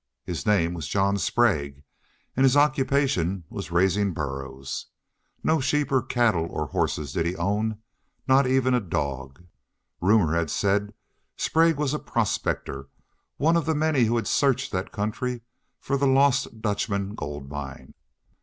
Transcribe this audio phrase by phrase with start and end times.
[0.25, 1.83] His name was John Sprague
[2.35, 4.87] and his occupation was raising burros.
[5.43, 7.77] No sheep or cattle or horses did he own,
[8.27, 9.45] not even a dog.
[10.01, 10.95] Rumor had said
[11.37, 12.89] Sprague was a prospector,
[13.37, 15.41] one of the many who had searched that country
[15.79, 17.93] for the Lost Dutchman gold mine.